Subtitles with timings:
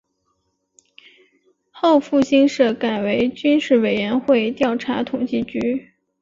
[1.69, 5.91] 后复兴社改为军事委员会调查统计局。